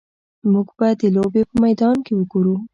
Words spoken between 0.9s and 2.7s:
د لوبې په میدان کې وګورو